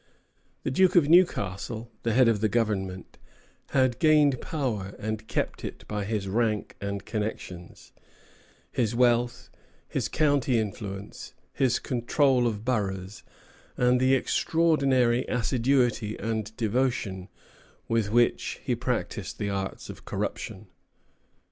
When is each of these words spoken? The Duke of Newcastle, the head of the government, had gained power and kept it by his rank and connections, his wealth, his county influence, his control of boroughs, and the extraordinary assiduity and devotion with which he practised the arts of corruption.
The 0.63 0.71
Duke 0.71 0.95
of 0.95 1.07
Newcastle, 1.09 1.91
the 2.01 2.13
head 2.13 2.27
of 2.27 2.41
the 2.41 2.49
government, 2.49 3.19
had 3.67 3.99
gained 3.99 4.41
power 4.41 4.95
and 4.97 5.27
kept 5.27 5.63
it 5.63 5.87
by 5.87 6.05
his 6.05 6.27
rank 6.27 6.75
and 6.81 7.05
connections, 7.05 7.91
his 8.71 8.95
wealth, 8.95 9.51
his 9.87 10.07
county 10.07 10.57
influence, 10.57 11.35
his 11.53 11.77
control 11.77 12.47
of 12.47 12.65
boroughs, 12.65 13.21
and 13.77 13.99
the 13.99 14.15
extraordinary 14.15 15.23
assiduity 15.27 16.17
and 16.17 16.57
devotion 16.57 17.29
with 17.87 18.09
which 18.09 18.59
he 18.63 18.73
practised 18.73 19.37
the 19.37 19.51
arts 19.51 19.87
of 19.87 20.03
corruption. 20.03 20.65